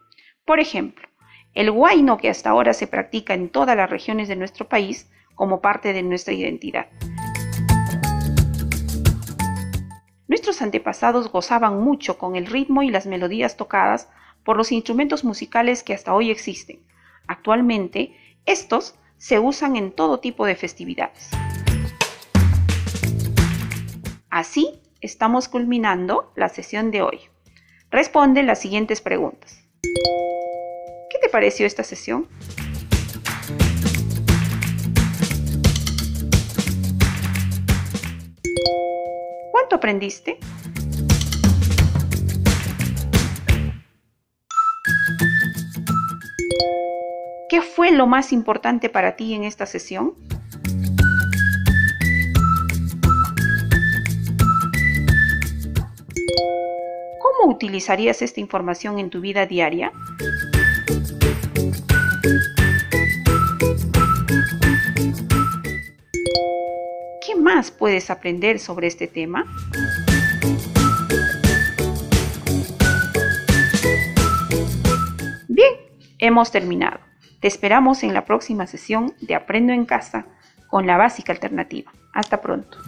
Por 0.44 0.60
ejemplo, 0.60 1.08
el 1.54 1.70
huayno 1.70 2.16
que 2.18 2.28
hasta 2.30 2.50
ahora 2.50 2.72
se 2.72 2.86
practica 2.86 3.34
en 3.34 3.48
todas 3.48 3.76
las 3.76 3.90
regiones 3.90 4.28
de 4.28 4.36
nuestro 4.36 4.68
país 4.68 5.10
como 5.34 5.60
parte 5.60 5.92
de 5.92 6.04
nuestra 6.04 6.34
identidad. 6.34 6.86
Nuestros 10.28 10.62
antepasados 10.62 11.32
gozaban 11.32 11.80
mucho 11.80 12.16
con 12.16 12.36
el 12.36 12.46
ritmo 12.46 12.84
y 12.84 12.90
las 12.90 13.06
melodías 13.06 13.56
tocadas 13.56 14.08
por 14.44 14.56
los 14.56 14.72
instrumentos 14.72 15.24
musicales 15.24 15.82
que 15.82 15.94
hasta 15.94 16.14
hoy 16.14 16.30
existen. 16.30 16.80
Actualmente, 17.26 18.16
estos 18.46 18.96
se 19.16 19.38
usan 19.38 19.76
en 19.76 19.92
todo 19.92 20.20
tipo 20.20 20.46
de 20.46 20.56
festividades. 20.56 21.30
Así, 24.30 24.80
estamos 25.00 25.48
culminando 25.48 26.32
la 26.36 26.48
sesión 26.48 26.90
de 26.90 27.02
hoy. 27.02 27.20
Responde 27.90 28.42
las 28.42 28.60
siguientes 28.60 29.00
preguntas. 29.00 29.62
¿Qué 29.82 31.18
te 31.20 31.28
pareció 31.28 31.66
esta 31.66 31.84
sesión? 31.84 32.28
¿Cuánto 39.52 39.76
aprendiste? 39.76 40.38
Fue 47.74 47.90
lo 47.90 48.06
más 48.06 48.32
importante 48.32 48.88
para 48.88 49.16
ti 49.16 49.34
en 49.34 49.44
esta 49.44 49.66
sesión? 49.66 50.14
utilizarías 57.44 58.22
esta 58.22 58.40
información 58.40 58.98
en 58.98 59.10
tu 59.10 59.20
vida 59.20 59.46
diaria? 59.46 59.92
¿Qué 67.24 67.34
más 67.36 67.70
puedes 67.70 68.10
aprender 68.10 68.58
sobre 68.58 68.86
este 68.86 69.06
tema? 69.06 69.44
Bien, 75.48 75.74
hemos 76.18 76.50
terminado. 76.50 77.11
Te 77.42 77.48
esperamos 77.48 78.04
en 78.04 78.14
la 78.14 78.24
próxima 78.24 78.68
sesión 78.68 79.14
de 79.20 79.34
Aprendo 79.34 79.72
en 79.72 79.84
Casa 79.84 80.26
con 80.68 80.86
la 80.86 80.96
básica 80.96 81.32
alternativa. 81.32 81.92
Hasta 82.14 82.40
pronto. 82.40 82.78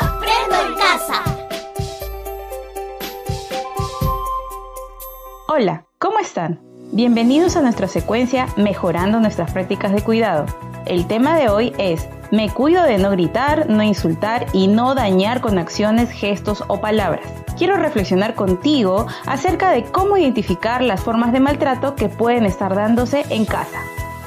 Aprendo 0.00 0.54
en 0.64 0.74
casa. 0.76 1.24
Hola, 5.48 5.86
¿cómo 5.98 6.20
están? 6.20 6.60
Bienvenidos 6.92 7.56
a 7.56 7.62
nuestra 7.62 7.88
secuencia 7.88 8.46
Mejorando 8.56 9.18
nuestras 9.18 9.50
prácticas 9.50 9.92
de 9.92 10.02
cuidado. 10.02 10.46
El 10.86 11.06
tema 11.06 11.34
de 11.36 11.48
hoy 11.48 11.72
es 11.78 12.08
Me 12.30 12.50
cuido 12.50 12.82
de 12.82 12.98
no 12.98 13.10
gritar, 13.10 13.70
no 13.70 13.82
insultar 13.82 14.46
y 14.52 14.66
no 14.66 14.94
dañar 14.94 15.40
con 15.40 15.58
acciones, 15.58 16.10
gestos 16.10 16.62
o 16.66 16.80
palabras. 16.80 17.24
Quiero 17.56 17.76
reflexionar 17.76 18.34
contigo 18.34 19.06
acerca 19.24 19.70
de 19.70 19.84
cómo 19.84 20.18
identificar 20.18 20.82
las 20.82 21.00
formas 21.00 21.32
de 21.32 21.40
maltrato 21.40 21.94
que 21.94 22.10
pueden 22.10 22.44
estar 22.44 22.74
dándose 22.74 23.24
en 23.30 23.46
casa. 23.46 23.78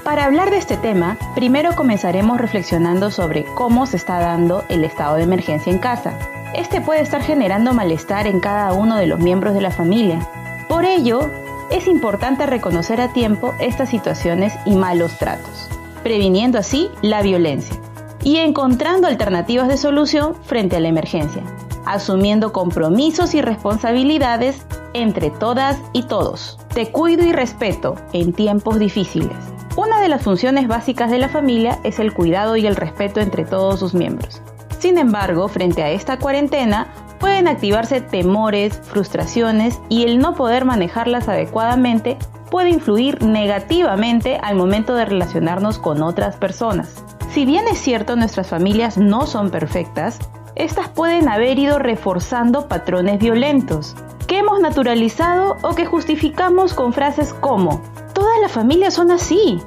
Para 0.04 0.26
hablar 0.26 0.50
de 0.50 0.58
este 0.58 0.78
tema, 0.78 1.18
primero 1.36 1.76
comenzaremos 1.76 2.40
reflexionando 2.40 3.12
sobre 3.12 3.46
cómo 3.56 3.86
se 3.86 3.98
está 3.98 4.20
dando 4.20 4.64
el 4.70 4.84
estado 4.84 5.18
de 5.18 5.24
emergencia 5.24 5.72
en 5.72 5.80
casa. 5.80 6.18
Este 6.56 6.82
puede 6.82 7.02
estar 7.02 7.22
generando 7.22 7.74
malestar 7.74 8.26
en 8.26 8.40
cada 8.40 8.74
uno 8.74 8.96
de 8.96 9.06
los 9.06 9.20
miembros 9.20 9.54
de 9.54 9.62
la 9.62 9.70
familia. 9.70 10.28
Por 10.68 10.86
ello, 10.86 11.30
es 11.70 11.88
importante 11.88 12.46
reconocer 12.46 13.02
a 13.02 13.10
tiempo 13.10 13.54
estas 13.60 13.90
situaciones 13.90 14.54
y 14.66 14.76
malos 14.76 15.18
tratos, 15.18 15.70
previniendo 16.08 16.58
así 16.58 16.90
la 17.02 17.22
violencia 17.22 17.76
y 18.24 18.38
encontrando 18.38 19.08
alternativas 19.08 19.68
de 19.68 19.76
solución 19.76 20.36
frente 20.36 20.78
a 20.78 20.80
la 20.80 20.88
emergencia, 20.88 21.44
asumiendo 21.86 22.54
compromisos 22.54 23.36
y 23.36 23.42
responsabilidades 23.42 24.66
entre 24.94 25.32
todas 25.32 25.78
y 25.92 26.04
todos. 26.04 26.60
Te 26.74 26.94
cuido 26.94 27.26
y 27.26 27.34
respeto 27.34 27.96
en 28.14 28.32
tiempos 28.32 28.80
difíciles. 28.80 29.36
Una 29.76 30.00
de 30.00 30.08
las 30.08 30.24
funciones 30.24 30.70
básicas 30.70 31.12
de 31.12 31.20
la 31.20 31.28
familia 31.28 31.78
es 31.84 32.00
el 32.00 32.14
cuidado 32.14 32.56
y 32.56 32.66
el 32.68 32.78
respeto 32.78 33.20
entre 33.20 33.44
todos 33.44 33.82
sus 33.82 33.94
miembros. 33.94 34.42
Sin 34.80 34.98
embargo, 34.98 35.50
frente 35.50 35.84
a 35.84 35.90
esta 35.90 36.20
cuarentena, 36.20 36.88
pueden 37.20 37.50
activarse 37.50 38.00
temores, 38.00 38.80
frustraciones 38.82 39.82
y 39.90 40.04
el 40.04 40.20
no 40.20 40.36
poder 40.36 40.64
manejarlas 40.64 41.28
adecuadamente 41.28 42.18
puede 42.50 42.70
influir 42.70 43.24
negativamente 43.24 44.40
al 44.42 44.56
momento 44.56 44.96
de 44.96 45.06
relacionarnos 45.06 45.80
con 45.80 46.02
otras 46.02 46.36
personas. 46.38 47.04
Si 47.30 47.46
bien 47.46 47.66
es 47.68 47.78
cierto 47.78 48.16
nuestras 48.16 48.48
familias 48.48 48.98
no 48.98 49.28
son 49.28 49.52
perfectas, 49.52 50.20
estas 50.56 50.90
pueden 50.90 51.30
haber 51.30 51.60
ido 51.60 51.78
reforzando 51.78 52.68
patrones 52.68 53.20
violentos, 53.20 53.96
que 54.28 54.40
hemos 54.40 54.60
naturalizado 54.60 55.58
o 55.62 55.76
que 55.76 55.86
justificamos 55.86 56.74
con 56.74 56.94
frases 56.94 57.34
como, 57.34 57.82
todas 58.14 58.40
las 58.42 58.52
familias 58.52 58.96
son 58.96 59.12
así, 59.12 59.62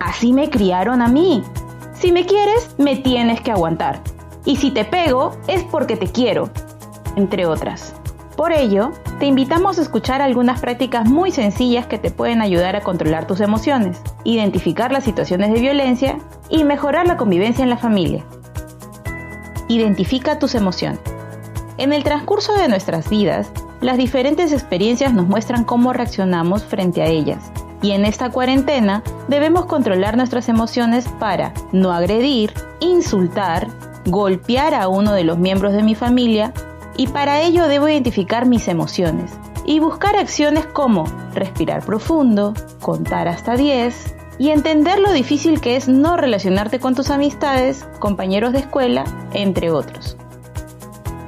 así 0.00 0.32
me 0.32 0.50
criaron 0.50 1.00
a 1.00 1.08
mí, 1.08 1.44
si 1.94 2.10
me 2.10 2.26
quieres, 2.26 2.74
me 2.76 2.96
tienes 2.96 3.40
que 3.40 3.52
aguantar, 3.52 4.00
y 4.44 4.56
si 4.56 4.72
te 4.72 4.84
pego 4.84 5.36
es 5.46 5.62
porque 5.62 5.96
te 5.96 6.08
quiero, 6.08 6.50
entre 7.14 7.46
otras. 7.46 7.94
Por 8.36 8.52
ello, 8.52 8.92
te 9.18 9.26
invitamos 9.26 9.78
a 9.78 9.82
escuchar 9.82 10.22
algunas 10.22 10.60
prácticas 10.60 11.08
muy 11.08 11.30
sencillas 11.30 11.86
que 11.86 11.98
te 11.98 12.10
pueden 12.10 12.40
ayudar 12.40 12.76
a 12.76 12.80
controlar 12.80 13.26
tus 13.26 13.40
emociones, 13.40 14.00
identificar 14.24 14.90
las 14.90 15.04
situaciones 15.04 15.52
de 15.52 15.60
violencia 15.60 16.18
y 16.48 16.64
mejorar 16.64 17.06
la 17.06 17.18
convivencia 17.18 17.62
en 17.62 17.70
la 17.70 17.76
familia. 17.76 18.24
Identifica 19.68 20.38
tus 20.38 20.54
emociones. 20.54 21.00
En 21.76 21.92
el 21.92 22.04
transcurso 22.04 22.54
de 22.54 22.68
nuestras 22.68 23.10
vidas, 23.10 23.50
las 23.80 23.98
diferentes 23.98 24.52
experiencias 24.52 25.12
nos 25.12 25.26
muestran 25.26 25.64
cómo 25.64 25.92
reaccionamos 25.92 26.64
frente 26.64 27.02
a 27.02 27.06
ellas. 27.06 27.50
Y 27.82 27.90
en 27.90 28.04
esta 28.04 28.30
cuarentena 28.30 29.02
debemos 29.28 29.66
controlar 29.66 30.16
nuestras 30.16 30.48
emociones 30.48 31.08
para 31.18 31.52
no 31.72 31.92
agredir, 31.92 32.54
insultar, 32.80 33.68
golpear 34.06 34.74
a 34.74 34.88
uno 34.88 35.12
de 35.12 35.24
los 35.24 35.38
miembros 35.38 35.72
de 35.72 35.82
mi 35.82 35.94
familia 35.94 36.52
y 36.96 37.08
para 37.08 37.42
ello 37.42 37.68
debo 37.68 37.88
identificar 37.88 38.46
mis 38.46 38.68
emociones 38.68 39.32
y 39.64 39.80
buscar 39.80 40.16
acciones 40.16 40.66
como 40.66 41.04
respirar 41.34 41.84
profundo, 41.84 42.54
contar 42.80 43.28
hasta 43.28 43.56
10 43.56 44.14
y 44.38 44.50
entender 44.50 44.98
lo 44.98 45.12
difícil 45.12 45.60
que 45.60 45.76
es 45.76 45.88
no 45.88 46.16
relacionarte 46.16 46.80
con 46.80 46.94
tus 46.94 47.10
amistades, 47.10 47.86
compañeros 47.98 48.52
de 48.52 48.60
escuela, 48.60 49.04
entre 49.32 49.70
otros. 49.70 50.16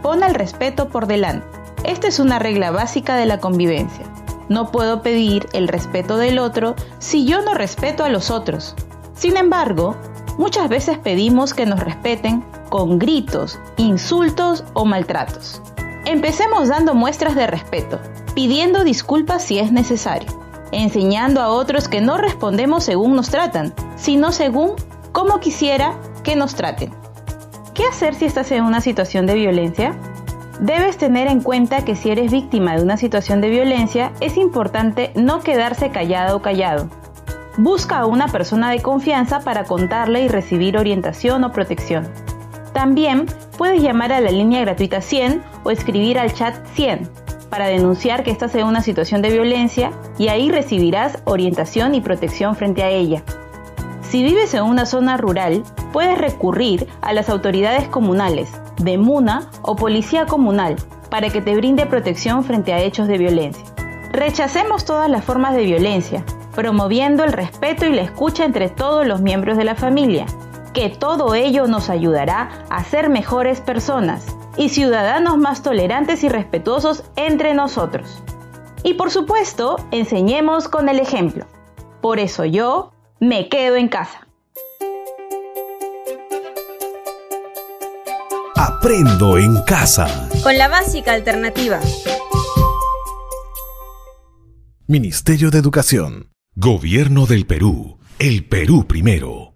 Pon 0.02 0.22
el 0.22 0.34
respeto 0.34 0.88
por 0.88 1.06
delante. 1.06 1.46
Esta 1.84 2.08
es 2.08 2.18
una 2.18 2.38
regla 2.38 2.70
básica 2.70 3.14
de 3.16 3.26
la 3.26 3.38
convivencia. 3.38 4.06
No 4.48 4.70
puedo 4.70 5.02
pedir 5.02 5.48
el 5.52 5.68
respeto 5.68 6.16
del 6.16 6.38
otro 6.38 6.74
si 6.98 7.24
yo 7.26 7.42
no 7.42 7.54
respeto 7.54 8.04
a 8.04 8.08
los 8.08 8.30
otros. 8.30 8.74
Sin 9.14 9.36
embargo, 9.36 9.96
muchas 10.38 10.68
veces 10.68 10.98
pedimos 10.98 11.54
que 11.54 11.66
nos 11.66 11.80
respeten 11.80 12.44
con 12.68 12.98
gritos, 12.98 13.58
insultos 13.76 14.64
o 14.72 14.84
maltratos. 14.84 15.60
Empecemos 16.04 16.68
dando 16.68 16.94
muestras 16.94 17.34
de 17.34 17.46
respeto, 17.46 17.98
pidiendo 18.34 18.84
disculpas 18.84 19.42
si 19.42 19.58
es 19.58 19.72
necesario, 19.72 20.28
enseñando 20.72 21.40
a 21.40 21.48
otros 21.48 21.88
que 21.88 22.00
no 22.00 22.18
respondemos 22.18 22.84
según 22.84 23.16
nos 23.16 23.30
tratan, 23.30 23.72
sino 23.96 24.32
según 24.32 24.72
cómo 25.12 25.40
quisiera 25.40 25.94
que 26.22 26.36
nos 26.36 26.54
traten. 26.54 26.92
¿Qué 27.74 27.84
hacer 27.84 28.14
si 28.14 28.24
estás 28.24 28.52
en 28.52 28.64
una 28.64 28.80
situación 28.80 29.26
de 29.26 29.34
violencia? 29.34 29.96
Debes 30.60 30.96
tener 30.96 31.26
en 31.26 31.40
cuenta 31.40 31.84
que 31.84 31.96
si 31.96 32.10
eres 32.10 32.30
víctima 32.30 32.76
de 32.76 32.82
una 32.82 32.96
situación 32.96 33.40
de 33.40 33.50
violencia, 33.50 34.12
es 34.20 34.36
importante 34.36 35.10
no 35.16 35.40
quedarse 35.40 35.90
callado 35.90 36.36
o 36.36 36.42
callado. 36.42 36.88
Busca 37.56 37.98
a 37.98 38.06
una 38.06 38.28
persona 38.28 38.70
de 38.70 38.80
confianza 38.80 39.40
para 39.40 39.64
contarle 39.64 40.22
y 40.22 40.28
recibir 40.28 40.76
orientación 40.76 41.42
o 41.44 41.52
protección. 41.52 42.08
También 42.74 43.26
puedes 43.56 43.80
llamar 43.80 44.12
a 44.12 44.20
la 44.20 44.30
línea 44.30 44.60
gratuita 44.60 45.00
100 45.00 45.42
o 45.62 45.70
escribir 45.70 46.18
al 46.18 46.34
chat 46.34 46.66
100 46.74 47.08
para 47.48 47.68
denunciar 47.68 48.24
que 48.24 48.32
estás 48.32 48.52
en 48.56 48.66
una 48.66 48.82
situación 48.82 49.22
de 49.22 49.30
violencia 49.30 49.92
y 50.18 50.26
ahí 50.26 50.50
recibirás 50.50 51.22
orientación 51.24 51.94
y 51.94 52.00
protección 52.00 52.56
frente 52.56 52.82
a 52.82 52.90
ella. 52.90 53.22
Si 54.02 54.24
vives 54.24 54.54
en 54.54 54.64
una 54.64 54.86
zona 54.86 55.16
rural, 55.16 55.62
puedes 55.92 56.18
recurrir 56.18 56.88
a 57.00 57.12
las 57.12 57.30
autoridades 57.30 57.86
comunales, 57.86 58.50
de 58.78 58.98
MUNA 58.98 59.48
o 59.62 59.76
Policía 59.76 60.26
Comunal, 60.26 60.74
para 61.10 61.30
que 61.30 61.40
te 61.40 61.54
brinde 61.54 61.86
protección 61.86 62.42
frente 62.42 62.72
a 62.72 62.80
hechos 62.80 63.06
de 63.06 63.18
violencia. 63.18 63.64
Rechacemos 64.10 64.84
todas 64.84 65.08
las 65.08 65.24
formas 65.24 65.54
de 65.54 65.64
violencia, 65.64 66.24
promoviendo 66.56 67.22
el 67.22 67.32
respeto 67.32 67.86
y 67.86 67.92
la 67.92 68.02
escucha 68.02 68.44
entre 68.44 68.68
todos 68.68 69.06
los 69.06 69.20
miembros 69.20 69.56
de 69.56 69.64
la 69.64 69.76
familia, 69.76 70.26
que 70.74 70.90
todo 70.90 71.34
ello 71.34 71.66
nos 71.68 71.88
ayudará 71.88 72.66
a 72.68 72.84
ser 72.84 73.08
mejores 73.08 73.60
personas 73.60 74.26
y 74.56 74.68
ciudadanos 74.68 75.38
más 75.38 75.62
tolerantes 75.62 76.24
y 76.24 76.28
respetuosos 76.28 77.04
entre 77.16 77.54
nosotros. 77.54 78.22
Y 78.82 78.94
por 78.94 79.10
supuesto, 79.10 79.76
enseñemos 79.92 80.68
con 80.68 80.88
el 80.88 80.98
ejemplo. 80.98 81.46
Por 82.02 82.18
eso 82.18 82.44
yo 82.44 82.92
me 83.20 83.48
quedo 83.48 83.76
en 83.76 83.88
casa. 83.88 84.26
Aprendo 88.56 89.38
en 89.38 89.62
casa. 89.62 90.28
Con 90.42 90.58
la 90.58 90.68
básica 90.68 91.12
alternativa. 91.12 91.80
Ministerio 94.86 95.50
de 95.50 95.58
Educación. 95.58 96.30
Gobierno 96.56 97.26
del 97.26 97.46
Perú. 97.46 97.98
El 98.18 98.46
Perú 98.46 98.86
primero. 98.86 99.53